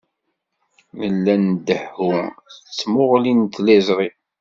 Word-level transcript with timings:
Nella 0.99 1.35
ndehhu 1.45 2.09
s 2.53 2.55
tmuɣli 2.77 3.33
n 3.39 3.41
tliẓri. 3.53 4.09